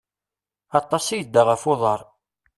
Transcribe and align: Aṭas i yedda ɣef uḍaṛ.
Aṭas 0.79 1.05
i 1.09 1.15
yedda 1.17 1.41
ɣef 1.43 1.63
uḍaṛ. 1.71 2.01